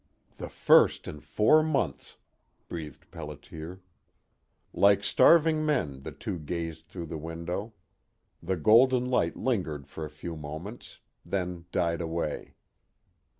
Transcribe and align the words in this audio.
"The 0.37 0.49
first 0.49 1.07
in 1.07 1.19
four 1.19 1.61
months," 1.61 2.17
breathed 2.67 3.11
Pelliter. 3.11 3.81
Like 4.73 5.03
starving 5.03 5.63
men 5.63 6.01
the 6.01 6.11
two 6.11 6.39
gazed 6.39 6.87
through 6.87 7.05
the 7.05 7.19
window. 7.19 7.73
The 8.41 8.57
golden 8.57 9.05
light 9.05 9.35
lingered 9.37 9.85
for 9.87 10.03
a 10.03 10.09
few 10.09 10.35
moments, 10.35 10.97
then 11.23 11.65
died 11.71 12.01
away. 12.01 12.55